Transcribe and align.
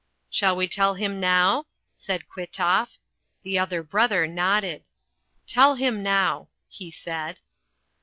"Shall 0.31 0.55
we 0.55 0.67
tell 0.67 0.95
him 0.95 1.19
now?" 1.19 1.67
said 1.95 2.27
Kwitoff. 2.27 2.97
The 3.43 3.59
other 3.59 3.83
brother 3.83 4.25
nodded. 4.25 4.85
"Tell 5.45 5.75
him 5.75 6.01
now," 6.01 6.47
he 6.67 6.89
said. 6.89 7.37